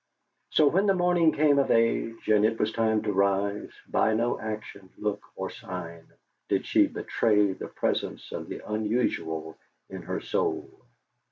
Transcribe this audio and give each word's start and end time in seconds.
So, 0.49 0.65
when 0.67 0.87
the 0.87 0.95
morning 0.95 1.31
came 1.31 1.59
of 1.59 1.69
age 1.69 2.27
and 2.27 2.43
it 2.43 2.59
was 2.59 2.71
time 2.73 3.03
to 3.03 3.13
rise, 3.13 3.69
by 3.87 4.15
no 4.15 4.39
action, 4.39 4.89
look, 4.97 5.23
or 5.35 5.51
sign, 5.51 6.07
did 6.49 6.65
she 6.65 6.87
betray 6.87 7.53
the 7.53 7.67
presence 7.67 8.31
of 8.31 8.49
the 8.49 8.67
unusual 8.67 9.59
in 9.91 10.01
her 10.01 10.19
soul. 10.19 10.87